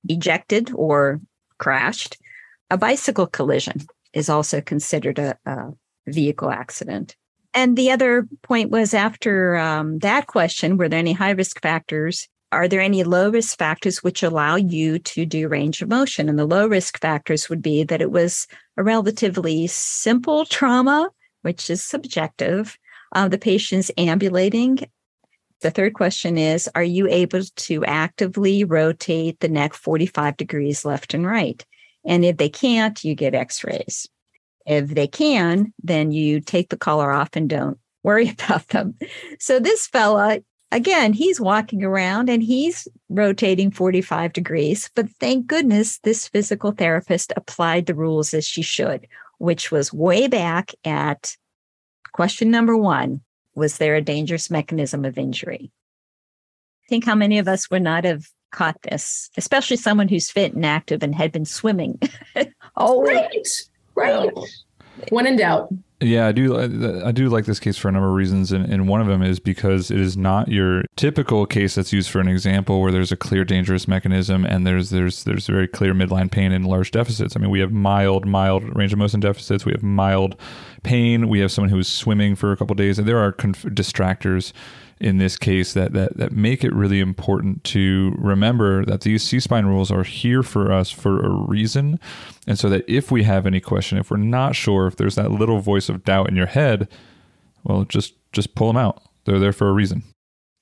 ejected 0.09 0.71
or 0.73 1.21
crashed. 1.57 2.17
A 2.69 2.77
bicycle 2.77 3.27
collision 3.27 3.81
is 4.13 4.29
also 4.29 4.61
considered 4.61 5.19
a, 5.19 5.37
a 5.45 5.73
vehicle 6.07 6.49
accident. 6.49 7.15
And 7.53 7.77
the 7.77 7.91
other 7.91 8.27
point 8.43 8.69
was 8.69 8.93
after 8.93 9.55
um, 9.55 9.99
that 9.99 10.27
question, 10.27 10.77
were 10.77 10.89
there 10.89 10.99
any 10.99 11.13
high 11.13 11.31
risk 11.31 11.61
factors? 11.61 12.27
Are 12.51 12.67
there 12.67 12.81
any 12.81 13.03
low 13.03 13.29
risk 13.29 13.57
factors 13.57 14.03
which 14.03 14.23
allow 14.23 14.55
you 14.55 14.99
to 14.99 15.25
do 15.25 15.47
range 15.47 15.81
of 15.81 15.89
motion? 15.89 16.29
And 16.29 16.37
the 16.37 16.45
low 16.45 16.67
risk 16.67 16.99
factors 16.99 17.49
would 17.49 17.61
be 17.61 17.83
that 17.83 18.01
it 18.01 18.11
was 18.11 18.47
a 18.77 18.83
relatively 18.83 19.67
simple 19.67 20.45
trauma, 20.45 21.09
which 21.41 21.69
is 21.69 21.83
subjective. 21.83 22.77
Uh, 23.13 23.27
the 23.27 23.37
patient's 23.37 23.91
ambulating. 23.97 24.79
The 25.61 25.71
third 25.71 25.93
question 25.93 26.37
is 26.37 26.69
Are 26.75 26.83
you 26.83 27.07
able 27.07 27.41
to 27.43 27.85
actively 27.85 28.63
rotate 28.63 29.39
the 29.39 29.49
neck 29.49 29.73
45 29.73 30.37
degrees 30.37 30.85
left 30.85 31.13
and 31.13 31.25
right? 31.25 31.65
And 32.05 32.23
if 32.23 32.37
they 32.37 32.49
can't, 32.49 33.03
you 33.03 33.15
get 33.15 33.33
x 33.33 33.63
rays. 33.63 34.07
If 34.65 34.89
they 34.89 35.07
can, 35.07 35.73
then 35.83 36.11
you 36.11 36.39
take 36.39 36.69
the 36.69 36.77
collar 36.77 37.11
off 37.11 37.29
and 37.33 37.49
don't 37.49 37.77
worry 38.03 38.29
about 38.43 38.67
them. 38.69 38.95
So 39.39 39.59
this 39.59 39.87
fella, 39.87 40.39
again, 40.71 41.13
he's 41.13 41.39
walking 41.39 41.83
around 41.83 42.29
and 42.29 42.43
he's 42.43 42.87
rotating 43.09 43.71
45 43.71 44.33
degrees. 44.33 44.89
But 44.95 45.09
thank 45.19 45.47
goodness 45.47 45.99
this 45.99 46.27
physical 46.27 46.71
therapist 46.71 47.33
applied 47.35 47.85
the 47.85 47.95
rules 47.95 48.33
as 48.33 48.45
she 48.45 48.61
should, 48.61 49.07
which 49.37 49.71
was 49.71 49.93
way 49.93 50.27
back 50.27 50.71
at 50.83 51.35
question 52.13 52.49
number 52.49 52.77
one 52.77 53.21
Was 53.55 53.77
there 53.77 53.95
a 53.95 54.01
dangerous 54.01 54.51
mechanism 54.51 55.05
of 55.05 55.17
injury? 55.17 55.71
Think 56.89 57.05
how 57.05 57.15
many 57.15 57.39
of 57.39 57.47
us 57.47 57.69
would 57.71 57.81
not 57.81 58.03
have 58.03 58.27
caught 58.55 58.81
this, 58.83 59.29
especially 59.37 59.77
someone 59.77 60.07
who's 60.07 60.31
fit 60.31 60.53
and 60.53 60.65
active 60.65 61.03
and 61.03 61.13
had 61.13 61.31
been 61.31 61.45
swimming. 61.45 61.99
oh, 62.77 63.03
right. 63.03 63.47
Right. 63.95 64.31
When 65.09 65.27
in 65.27 65.37
doubt. 65.37 65.73
Yeah, 66.05 66.27
I 66.27 66.33
do. 66.33 66.55
Uh, 66.55 67.01
I 67.03 67.11
do 67.11 67.29
like 67.29 67.45
this 67.45 67.59
case 67.59 67.77
for 67.77 67.89
a 67.89 67.91
number 67.91 68.07
of 68.07 68.13
reasons, 68.13 68.51
and, 68.51 68.71
and 68.71 68.87
one 68.87 69.01
of 69.01 69.07
them 69.07 69.23
is 69.23 69.39
because 69.39 69.89
it 69.89 69.99
is 69.99 70.15
not 70.15 70.49
your 70.49 70.83
typical 70.95 71.47
case 71.47 71.73
that's 71.73 71.91
used 71.91 72.11
for 72.11 72.19
an 72.19 72.27
example 72.27 72.79
where 72.79 72.91
there's 72.91 73.11
a 73.11 73.15
clear 73.17 73.43
dangerous 73.43 73.87
mechanism 73.87 74.45
and 74.45 74.67
there's 74.67 74.91
there's 74.91 75.23
there's 75.23 75.47
very 75.47 75.67
clear 75.67 75.95
midline 75.95 76.29
pain 76.29 76.51
and 76.51 76.67
large 76.67 76.91
deficits. 76.91 77.35
I 77.35 77.39
mean, 77.39 77.49
we 77.49 77.59
have 77.59 77.71
mild 77.71 78.27
mild 78.27 78.75
range 78.75 78.93
of 78.93 78.99
motion 78.99 79.19
deficits. 79.19 79.65
We 79.65 79.71
have 79.71 79.81
mild 79.81 80.35
pain. 80.83 81.27
We 81.27 81.39
have 81.39 81.51
someone 81.51 81.71
who 81.71 81.79
is 81.79 81.87
swimming 81.87 82.35
for 82.35 82.51
a 82.51 82.57
couple 82.57 82.75
days, 82.75 82.99
and 82.99 83.07
there 83.07 83.17
are 83.17 83.31
conf- 83.31 83.63
distractors 83.63 84.53
in 84.99 85.17
this 85.17 85.37
case 85.37 85.73
that, 85.73 85.91
that 85.93 86.15
that 86.17 86.31
make 86.31 86.63
it 86.63 86.73
really 86.73 86.99
important 87.01 87.63
to 87.65 88.15
remember 88.17 88.85
that 88.85 89.01
these 89.01 89.23
C-spine 89.23 89.65
rules 89.65 89.91
are 89.91 90.03
here 90.03 90.41
for 90.41 90.71
us 90.71 90.89
for 90.89 91.19
a 91.19 91.29
reason. 91.29 91.99
And 92.47 92.57
so 92.57 92.69
that 92.69 92.85
if 92.87 93.11
we 93.11 93.23
have 93.23 93.45
any 93.45 93.59
question, 93.59 93.97
if 93.97 94.09
we're 94.09 94.17
not 94.17 94.55
sure, 94.55 94.87
if 94.87 94.95
there's 94.95 95.15
that 95.15 95.31
little 95.31 95.59
voice 95.59 95.89
of 95.89 96.03
doubt 96.03 96.29
in 96.29 96.35
your 96.35 96.45
head, 96.45 96.87
well, 97.63 97.83
just 97.83 98.13
just 98.31 98.55
pull 98.55 98.67
them 98.67 98.77
out. 98.77 99.01
They're 99.25 99.39
there 99.39 99.53
for 99.53 99.67
a 99.67 99.73
reason. 99.73 100.03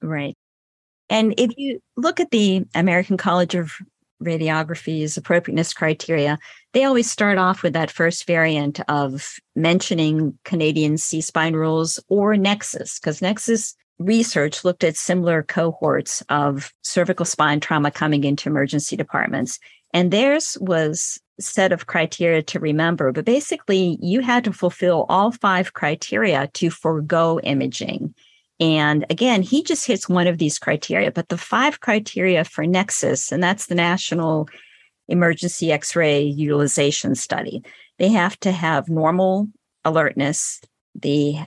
Right. 0.01 0.35
And 1.09 1.33
if 1.37 1.51
you 1.57 1.79
look 1.97 2.19
at 2.19 2.31
the 2.31 2.65
American 2.73 3.17
College 3.17 3.55
of 3.55 3.73
Radiography's 4.23 5.17
appropriateness 5.17 5.73
criteria, 5.73 6.39
they 6.71 6.85
always 6.85 7.11
start 7.11 7.37
off 7.37 7.61
with 7.61 7.73
that 7.73 7.91
first 7.91 8.25
variant 8.25 8.79
of 8.87 9.35
mentioning 9.55 10.37
Canadian 10.45 10.97
C 10.97 11.19
spine 11.19 11.53
rules 11.53 11.99
or 12.07 12.37
Nexus, 12.37 12.99
because 12.99 13.21
Nexus 13.21 13.75
research 14.05 14.63
looked 14.63 14.83
at 14.83 14.95
similar 14.95 15.43
cohorts 15.43 16.21
of 16.29 16.71
cervical 16.81 17.25
spine 17.25 17.59
trauma 17.59 17.91
coming 17.91 18.23
into 18.23 18.49
emergency 18.49 18.95
departments. 18.95 19.59
And 19.93 20.11
theirs 20.11 20.57
was 20.59 21.19
set 21.39 21.71
of 21.71 21.87
criteria 21.87 22.41
to 22.43 22.59
remember, 22.59 23.11
but 23.11 23.25
basically 23.25 23.97
you 24.01 24.21
had 24.21 24.43
to 24.43 24.53
fulfill 24.53 25.05
all 25.09 25.31
five 25.31 25.73
criteria 25.73 26.47
to 26.53 26.69
forego 26.69 27.39
imaging. 27.41 28.13
And 28.59 29.05
again, 29.09 29.41
he 29.41 29.63
just 29.63 29.87
hits 29.87 30.07
one 30.07 30.27
of 30.27 30.37
these 30.37 30.59
criteria, 30.59 31.11
but 31.11 31.29
the 31.29 31.37
five 31.37 31.79
criteria 31.79 32.43
for 32.43 32.65
Nexus, 32.65 33.31
and 33.31 33.41
that's 33.41 33.65
the 33.65 33.75
National 33.75 34.47
Emergency 35.07 35.71
X 35.71 35.95
ray 35.95 36.21
Utilization 36.21 37.15
Study, 37.15 37.63
they 37.97 38.09
have 38.09 38.39
to 38.41 38.51
have 38.51 38.89
normal 38.89 39.47
alertness. 39.83 40.61
They 40.95 41.45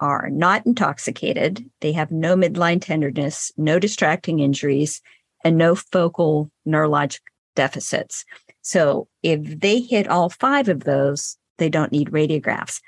are 0.00 0.30
not 0.30 0.64
intoxicated. 0.66 1.68
They 1.80 1.92
have 1.92 2.10
no 2.10 2.36
midline 2.36 2.80
tenderness, 2.80 3.52
no 3.56 3.78
distracting 3.78 4.38
injuries, 4.38 5.00
and 5.44 5.56
no 5.56 5.74
focal 5.74 6.50
neurologic 6.66 7.20
deficits. 7.54 8.24
So 8.62 9.08
if 9.22 9.60
they 9.60 9.80
hit 9.80 10.08
all 10.08 10.28
five 10.28 10.68
of 10.68 10.84
those, 10.84 11.36
they 11.58 11.68
don't 11.68 11.92
need 11.92 12.10
radiographs. 12.10 12.80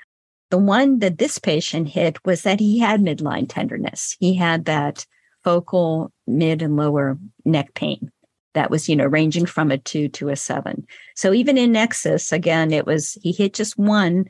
The 0.49 0.57
one 0.57 0.99
that 0.99 1.17
this 1.17 1.39
patient 1.39 1.89
hit 1.89 2.23
was 2.25 2.43
that 2.43 2.59
he 2.59 2.79
had 2.79 3.01
midline 3.01 3.45
tenderness. 3.47 4.15
He 4.19 4.35
had 4.35 4.65
that 4.65 5.05
focal 5.43 6.11
mid 6.27 6.61
and 6.61 6.75
lower 6.75 7.17
neck 7.45 7.73
pain 7.73 8.11
that 8.53 8.69
was, 8.69 8.89
you 8.89 8.95
know, 8.95 9.05
ranging 9.05 9.45
from 9.45 9.71
a 9.71 9.77
two 9.77 10.09
to 10.09 10.29
a 10.29 10.35
seven. 10.35 10.85
So 11.15 11.33
even 11.33 11.57
in 11.57 11.71
Nexus, 11.71 12.31
again, 12.31 12.71
it 12.71 12.85
was 12.85 13.17
he 13.21 13.31
hit 13.31 13.53
just 13.53 13.77
one 13.77 14.25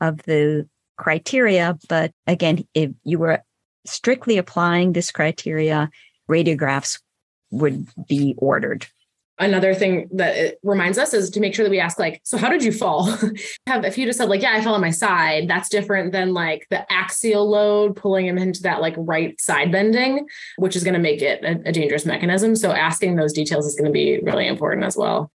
of 0.00 0.22
the 0.22 0.68
criteria. 0.96 1.78
But 1.88 2.12
again, 2.26 2.64
if 2.74 2.90
you 3.04 3.18
were 3.18 3.42
strictly 3.84 4.38
applying 4.38 4.92
this 4.92 5.10
criteria, 5.10 5.90
radiographs 6.30 7.00
would 7.50 7.86
be 8.08 8.34
ordered. 8.38 8.86
Another 9.36 9.74
thing 9.74 10.08
that 10.12 10.36
it 10.36 10.60
reminds 10.62 10.96
us 10.96 11.12
is 11.12 11.28
to 11.30 11.40
make 11.40 11.56
sure 11.56 11.64
that 11.64 11.70
we 11.70 11.80
ask, 11.80 11.98
like, 11.98 12.20
so 12.22 12.38
how 12.38 12.48
did 12.48 12.62
you 12.62 12.70
fall? 12.70 13.06
Have 13.66 13.84
if 13.84 13.98
you 13.98 14.06
just 14.06 14.18
said, 14.18 14.28
like, 14.28 14.42
yeah, 14.42 14.52
I 14.52 14.62
fell 14.62 14.74
on 14.74 14.80
my 14.80 14.92
side, 14.92 15.48
that's 15.48 15.68
different 15.68 16.12
than 16.12 16.32
like 16.32 16.68
the 16.70 16.90
axial 16.92 17.50
load 17.50 17.96
pulling 17.96 18.26
him 18.26 18.38
into 18.38 18.62
that 18.62 18.80
like 18.80 18.94
right 18.96 19.38
side 19.40 19.72
bending, 19.72 20.26
which 20.56 20.76
is 20.76 20.84
going 20.84 20.94
to 20.94 21.00
make 21.00 21.20
it 21.20 21.42
a, 21.42 21.68
a 21.68 21.72
dangerous 21.72 22.06
mechanism. 22.06 22.54
So 22.54 22.70
asking 22.70 23.16
those 23.16 23.32
details 23.32 23.66
is 23.66 23.74
going 23.74 23.86
to 23.86 23.92
be 23.92 24.20
really 24.20 24.46
important 24.46 24.84
as 24.84 24.96
well. 24.96 25.32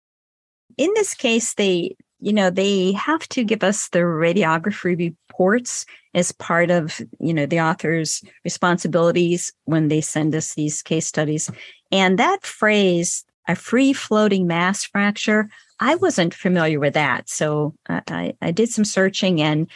In 0.78 0.92
this 0.96 1.14
case, 1.14 1.54
they 1.56 1.98
you 2.20 2.34
know 2.34 2.50
they 2.50 2.92
have 2.94 3.28
to 3.30 3.44
give 3.44 3.64
us 3.64 3.90
the 3.90 4.00
radiography 4.00 4.98
reports 5.30 5.86
as 6.14 6.32
part 6.32 6.72
of 6.72 7.02
you 7.20 7.34
know 7.34 7.46
the 7.46 7.62
author's 7.62 8.24
responsibilities 8.44 9.52
when 9.66 9.88
they 9.88 10.02
send 10.02 10.36
us 10.36 10.54
these 10.54 10.82
case 10.82 11.08
studies. 11.08 11.50
And 11.92 12.20
that 12.20 12.44
phrase 12.44 13.26
a 13.48 13.56
free 13.56 13.94
floating 13.94 14.46
mass 14.46 14.84
fracture 14.84 15.50
i 15.80 15.96
wasn't 15.96 16.34
familiar 16.34 16.80
with 16.80 16.94
that. 16.94 17.30
So 17.30 17.74
uh, 17.88 18.02
I, 18.10 18.34
I 18.42 18.52
did 18.52 18.70
some 18.70 18.86
searching 18.86 19.42
and 19.42 19.70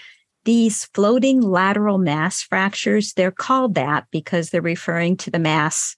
these 0.45 0.85
floating 0.93 1.41
lateral 1.41 1.97
mass 1.97 2.41
fractures 2.41 3.13
they're 3.13 3.31
called 3.31 3.75
that 3.75 4.05
because 4.12 4.50
they're 4.50 4.62
referring 4.62 5.17
to 5.17 5.31
the 5.31 5.39
mass 5.39 5.95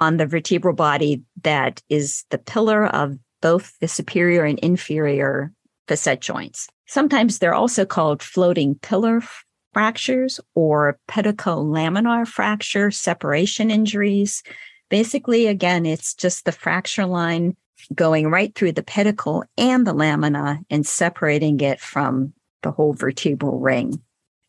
on 0.00 0.16
the 0.16 0.26
vertebral 0.26 0.74
body 0.74 1.22
that 1.42 1.82
is 1.88 2.24
the 2.30 2.38
pillar 2.38 2.86
of 2.86 3.16
both 3.40 3.78
the 3.80 3.88
superior 3.88 4.44
and 4.44 4.58
inferior 4.58 5.52
facet 5.88 6.20
joints. 6.20 6.68
Sometimes 6.86 7.38
they're 7.38 7.54
also 7.54 7.84
called 7.84 8.22
floating 8.22 8.76
pillar 8.76 9.22
fractures 9.72 10.40
or 10.54 10.98
pedicolaminar 11.08 12.26
fracture 12.26 12.90
separation 12.90 13.70
injuries. 13.70 14.42
Basically, 14.88 15.46
again, 15.46 15.84
it's 15.86 16.14
just 16.14 16.44
the 16.44 16.52
fracture 16.52 17.06
line 17.06 17.56
going 17.94 18.28
right 18.28 18.54
through 18.54 18.72
the 18.72 18.82
pedicle 18.82 19.44
and 19.56 19.86
the 19.86 19.94
lamina 19.94 20.60
and 20.70 20.86
separating 20.86 21.60
it 21.60 21.80
from 21.80 22.32
the 22.62 22.70
whole 22.70 22.92
vertebral 22.92 23.58
ring. 23.60 24.00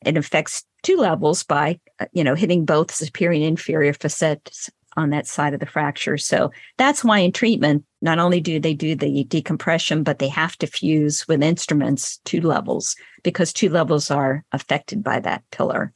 It 0.06 0.18
affects 0.18 0.64
two 0.82 0.98
levels 0.98 1.44
by, 1.44 1.80
uh, 2.00 2.06
you 2.14 2.24
know, 2.24 2.36
hitting 2.36 2.66
both 2.66 2.94
superior 2.94 3.36
and 3.36 3.44
inferior 3.44 3.94
facets 3.94 4.70
on 4.98 5.10
that 5.12 5.28
side 5.28 5.54
of 5.54 5.60
the 5.60 5.66
fracture. 5.66 6.18
So 6.18 6.52
that's 6.78 7.04
why 7.04 7.20
in 7.20 7.32
treatment, 7.32 7.86
not 8.02 8.20
only 8.20 8.42
do 8.42 8.60
they 8.60 8.74
do 8.74 8.96
the 8.96 9.24
decompression, 9.26 10.04
but 10.04 10.20
they 10.20 10.28
have 10.30 10.58
to 10.58 10.68
fuse 10.68 11.28
with 11.28 11.44
instruments 11.44 12.20
two 12.26 12.42
levels 12.42 12.96
because 13.24 13.54
two 13.54 13.70
levels 13.70 14.10
are 14.10 14.44
affected 14.52 15.04
by 15.04 15.20
that 15.20 15.44
pillar. 15.52 15.94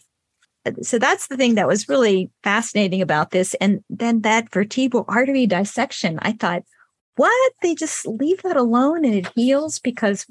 So 0.82 0.98
that's 0.98 1.28
the 1.28 1.36
thing 1.36 1.56
that 1.56 1.68
was 1.68 1.90
really 1.90 2.32
fascinating 2.44 3.02
about 3.02 3.32
this. 3.32 3.54
And 3.56 3.84
then 3.90 4.22
that 4.22 4.52
vertebral 4.52 5.06
artery 5.08 5.46
dissection, 5.46 6.20
I 6.22 6.34
thought, 6.34 6.64
what? 7.16 7.54
They 7.62 7.76
just 7.76 8.08
leave 8.08 8.42
that 8.44 8.58
alone 8.58 9.06
and 9.06 9.14
it 9.14 9.32
heals 9.36 9.80
because 9.80 10.26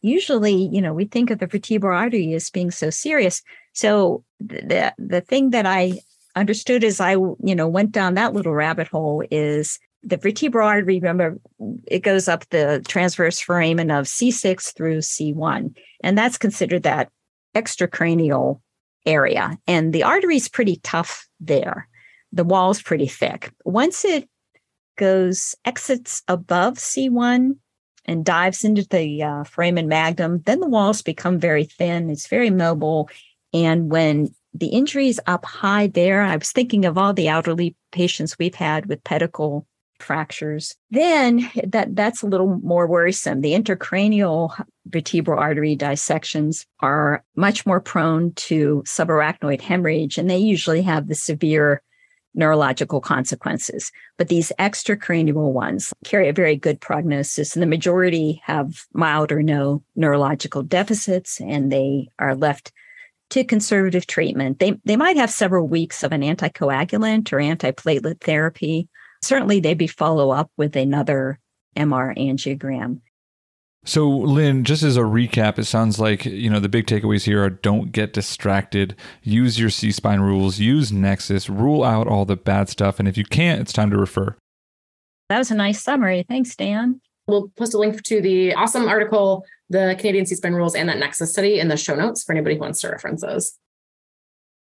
usually, 0.00 0.54
you 0.54 0.80
know, 0.80 0.94
we 0.94 1.06
think 1.06 1.30
of 1.30 1.38
the 1.38 1.46
vertebral 1.46 1.96
artery 1.96 2.32
as 2.34 2.50
being 2.50 2.70
so 2.70 2.90
serious. 2.90 3.42
So 3.72 4.24
the 4.38 4.94
the 4.96 5.20
thing 5.20 5.50
that 5.50 5.66
I 5.66 6.00
understood 6.36 6.84
as 6.84 7.00
I, 7.00 7.12
you 7.12 7.54
know, 7.54 7.68
went 7.68 7.92
down 7.92 8.14
that 8.14 8.34
little 8.34 8.54
rabbit 8.54 8.88
hole 8.88 9.22
is 9.30 9.78
the 10.02 10.16
vertebral 10.16 10.68
artery, 10.68 10.96
remember, 10.96 11.38
it 11.86 12.00
goes 12.00 12.28
up 12.28 12.48
the 12.50 12.84
transverse 12.86 13.40
foramen 13.40 13.90
of 13.90 14.04
C6 14.04 14.74
through 14.74 14.98
C1. 14.98 15.76
And 16.02 16.18
that's 16.18 16.36
considered 16.36 16.82
that 16.82 17.10
extracranial 17.54 18.60
area. 19.06 19.58
And 19.66 19.92
the 19.92 20.02
artery 20.02 20.36
is 20.36 20.48
pretty 20.48 20.76
tough 20.82 21.26
there. 21.40 21.88
The 22.32 22.44
wall's 22.44 22.82
pretty 22.82 23.06
thick. 23.06 23.52
Once 23.64 24.04
it 24.04 24.28
goes, 24.96 25.54
exits 25.64 26.22
above 26.28 26.74
C1, 26.74 27.56
and 28.06 28.24
dives 28.24 28.64
into 28.64 28.86
the 28.88 29.22
uh, 29.22 29.44
foramen 29.44 29.88
magnum, 29.88 30.42
then 30.44 30.60
the 30.60 30.68
walls 30.68 31.02
become 31.02 31.38
very 31.38 31.64
thin. 31.64 32.10
It's 32.10 32.26
very 32.26 32.50
mobile. 32.50 33.08
And 33.52 33.90
when 33.90 34.34
the 34.54 34.68
injury 34.68 35.08
is 35.08 35.20
up 35.26 35.44
high 35.44 35.88
there, 35.88 36.22
I 36.22 36.36
was 36.36 36.52
thinking 36.52 36.84
of 36.84 36.96
all 36.96 37.12
the 37.12 37.28
elderly 37.28 37.76
patients 37.90 38.38
we've 38.38 38.54
had 38.54 38.86
with 38.86 39.04
pedicle 39.04 39.66
fractures. 39.98 40.76
Then 40.90 41.50
that 41.66 41.96
that's 41.96 42.22
a 42.22 42.26
little 42.26 42.60
more 42.62 42.86
worrisome. 42.86 43.40
The 43.40 43.54
intracranial 43.54 44.52
vertebral 44.86 45.40
artery 45.40 45.74
dissections 45.74 46.66
are 46.80 47.24
much 47.36 47.66
more 47.66 47.80
prone 47.80 48.32
to 48.34 48.82
subarachnoid 48.86 49.60
hemorrhage, 49.60 50.18
and 50.18 50.28
they 50.30 50.38
usually 50.38 50.82
have 50.82 51.08
the 51.08 51.14
severe 51.14 51.82
neurological 52.36 53.00
consequences. 53.00 53.92
But 54.18 54.28
these 54.28 54.52
extracranial 54.58 55.52
ones 55.52 55.92
carry 56.04 56.28
a 56.28 56.32
very 56.32 56.56
good 56.56 56.80
prognosis, 56.80 57.54
and 57.54 57.62
the 57.62 57.66
majority 57.66 58.42
have 58.44 58.84
mild 58.92 59.32
or 59.32 59.42
no 59.42 59.82
neurological 59.96 60.62
deficits, 60.62 61.40
and 61.40 61.70
they 61.70 62.08
are 62.18 62.34
left 62.34 62.72
to 63.34 63.42
conservative 63.42 64.06
treatment. 64.06 64.60
They, 64.60 64.78
they 64.84 64.96
might 64.96 65.16
have 65.16 65.28
several 65.28 65.66
weeks 65.66 66.04
of 66.04 66.12
an 66.12 66.22
anticoagulant 66.22 67.32
or 67.32 67.38
antiplatelet 67.38 68.20
therapy. 68.20 68.88
Certainly, 69.22 69.60
they'd 69.60 69.76
be 69.76 69.88
follow 69.88 70.30
up 70.30 70.52
with 70.56 70.76
another 70.76 71.40
MR 71.76 72.16
angiogram. 72.16 73.00
So, 73.84 74.08
Lynn, 74.08 74.62
just 74.62 74.84
as 74.84 74.96
a 74.96 75.00
recap, 75.00 75.58
it 75.58 75.64
sounds 75.64 75.98
like 75.98 76.24
you 76.24 76.48
know 76.48 76.60
the 76.60 76.68
big 76.68 76.86
takeaways 76.86 77.24
here 77.24 77.42
are: 77.42 77.50
don't 77.50 77.90
get 77.90 78.12
distracted, 78.12 78.94
use 79.22 79.58
your 79.58 79.68
C 79.68 79.90
spine 79.90 80.20
rules, 80.20 80.60
use 80.60 80.92
Nexus, 80.92 81.50
rule 81.50 81.82
out 81.82 82.06
all 82.06 82.24
the 82.24 82.36
bad 82.36 82.68
stuff, 82.68 83.00
and 83.00 83.08
if 83.08 83.18
you 83.18 83.24
can't, 83.24 83.60
it's 83.60 83.72
time 83.72 83.90
to 83.90 83.98
refer. 83.98 84.36
That 85.28 85.38
was 85.38 85.50
a 85.50 85.54
nice 85.54 85.82
summary. 85.82 86.24
Thanks, 86.26 86.54
Dan. 86.54 87.00
We'll 87.26 87.48
post 87.56 87.74
a 87.74 87.78
link 87.78 88.02
to 88.02 88.20
the 88.20 88.54
awesome 88.54 88.86
article, 88.88 89.44
the 89.70 89.94
Canadian 89.98 90.26
C 90.26 90.34
spine 90.34 90.52
rules, 90.52 90.74
and 90.74 90.88
that 90.88 90.98
Nexus 90.98 91.32
study 91.32 91.58
in 91.58 91.68
the 91.68 91.76
show 91.76 91.94
notes 91.94 92.22
for 92.22 92.32
anybody 92.32 92.56
who 92.56 92.60
wants 92.60 92.80
to 92.82 92.90
reference 92.90 93.22
those. 93.22 93.58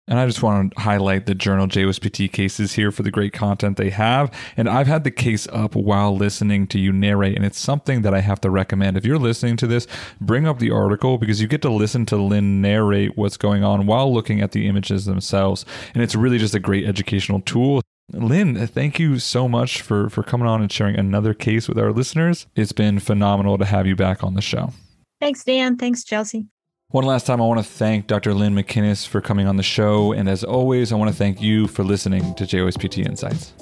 And 0.10 0.18
I 0.18 0.26
just 0.26 0.42
want 0.42 0.74
to 0.74 0.80
highlight 0.80 1.26
the 1.26 1.36
journal 1.36 1.68
JOSPT 1.68 2.32
cases 2.32 2.74
here 2.74 2.94
for 2.94 3.04
the 3.04 3.12
great 3.12 3.34
content 3.34 3.76
they 3.76 3.90
have. 3.90 4.34
And 4.56 4.70
I've 4.70 4.88
had 4.88 5.04
the 5.04 5.12
case 5.12 5.50
up 5.50 5.76
while 5.76 6.16
listening 6.16 6.66
to 6.68 6.80
you 6.80 6.94
narrate, 6.94 7.36
and 7.36 7.46
it's 7.46 7.60
something 7.60 8.04
that 8.04 8.14
I 8.14 8.22
have 8.22 8.40
to 8.42 8.50
recommend. 8.50 8.96
If 8.96 9.06
you're 9.06 9.20
listening 9.20 9.58
to 9.58 9.68
this, 9.68 9.86
bring 10.22 10.48
up 10.48 10.60
the 10.60 10.72
article 10.72 11.18
because 11.18 11.42
you 11.42 11.48
get 11.50 11.62
to 11.64 11.70
listen 11.70 12.06
to 12.06 12.16
Lynn 12.16 12.62
narrate 12.62 13.18
what's 13.18 13.36
going 13.36 13.66
on 13.66 13.86
while 13.86 14.12
looking 14.12 14.40
at 14.42 14.54
the 14.54 14.68
images 14.68 15.04
themselves. 15.04 15.66
And 15.94 16.02
it's 16.02 16.16
really 16.16 16.38
just 16.38 16.56
a 16.56 16.60
great 16.60 16.86
educational 16.86 17.42
tool. 17.42 17.82
Lynn, 18.14 18.68
thank 18.68 19.00
you 19.00 19.20
so 19.20 19.50
much 19.50 19.82
for, 19.82 20.10
for 20.10 20.24
coming 20.24 20.48
on 20.48 20.62
and 20.62 20.72
sharing 20.72 20.98
another 20.98 21.34
case 21.34 21.68
with 21.68 21.78
our 21.78 21.92
listeners. 21.92 22.48
It's 22.56 22.72
been 22.72 23.00
phenomenal 23.00 23.58
to 23.58 23.66
have 23.66 23.86
you 23.86 23.96
back 23.98 24.24
on 24.24 24.34
the 24.34 24.42
show. 24.42 24.72
Thanks, 25.20 25.44
Dan. 25.44 25.78
Thanks, 25.78 26.04
Chelsea. 26.04 26.48
One 26.90 27.04
last 27.04 27.26
time, 27.26 27.42
I 27.42 27.46
want 27.46 27.60
to 27.60 27.70
thank 27.70 28.08
Dr. 28.08 28.34
Lynn 28.34 28.56
McKinnis 28.56 29.06
for 29.06 29.20
coming 29.20 29.46
on 29.46 29.58
the 29.58 29.64
show. 29.64 30.14
And 30.14 30.30
as 30.30 30.46
always, 30.46 30.94
I 30.94 30.96
want 30.96 31.12
to 31.12 31.18
thank 31.18 31.42
you 31.42 31.68
for 31.68 31.84
listening 31.84 32.34
to 32.36 32.46
JOSPT 32.46 33.06
Insights. 33.06 33.54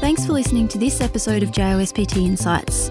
Thanks 0.00 0.24
for 0.24 0.32
listening 0.32 0.68
to 0.68 0.78
this 0.78 1.00
episode 1.00 1.42
of 1.42 1.50
JOSPT 1.50 2.16
Insights. 2.16 2.90